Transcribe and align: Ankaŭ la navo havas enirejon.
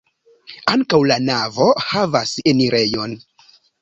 Ankaŭ 0.75 0.99
la 1.11 1.17
navo 1.25 1.67
havas 1.91 2.33
enirejon. 2.53 3.15